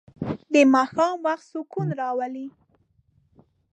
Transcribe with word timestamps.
د 0.53 0.55
ماښام 0.73 1.15
وخت 1.25 1.45
سکون 1.51 1.87
راولي. 2.01 2.47